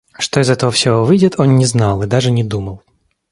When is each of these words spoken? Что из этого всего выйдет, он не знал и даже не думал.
Что 0.17 0.39
из 0.39 0.49
этого 0.49 0.71
всего 0.71 1.05
выйдет, 1.05 1.39
он 1.39 1.57
не 1.57 1.65
знал 1.67 2.01
и 2.01 2.07
даже 2.07 2.31
не 2.31 2.43
думал. 2.43 2.81